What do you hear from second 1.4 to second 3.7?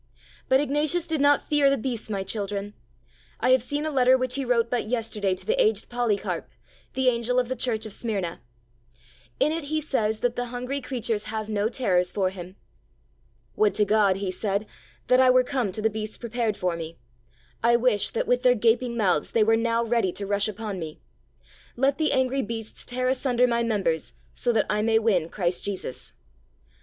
fear the beasts, my children. I have